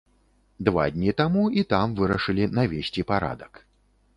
[0.69, 3.63] Два дні таму і там вырашылі навесці парадак.